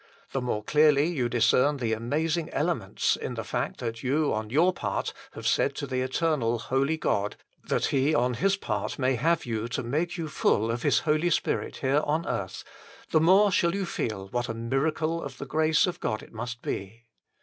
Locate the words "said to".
5.45-5.85